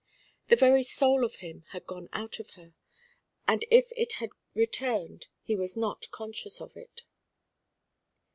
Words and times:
The 0.47 0.55
very 0.55 0.81
soul 0.81 1.23
of 1.23 1.35
him 1.45 1.63
had 1.73 1.85
gone 1.85 2.09
out 2.11 2.31
to 2.31 2.43
her, 2.55 2.73
and 3.47 3.63
if 3.69 3.91
it 3.95 4.13
had 4.13 4.31
returned 4.55 5.27
he 5.43 5.55
was 5.55 5.77
not 5.77 6.09
conscious 6.09 6.59
of 6.59 6.75
it. 6.75 7.03